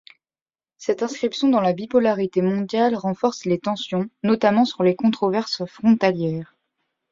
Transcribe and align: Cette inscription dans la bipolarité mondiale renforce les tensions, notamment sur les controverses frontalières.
Cette 0.79 1.03
inscription 1.03 1.47
dans 1.49 1.61
la 1.61 1.73
bipolarité 1.73 2.41
mondiale 2.41 2.95
renforce 2.95 3.45
les 3.45 3.59
tensions, 3.59 4.09
notamment 4.23 4.65
sur 4.65 4.81
les 4.81 4.95
controverses 4.95 5.63
frontalières. 5.65 6.55